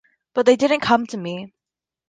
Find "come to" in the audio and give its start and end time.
0.79-1.17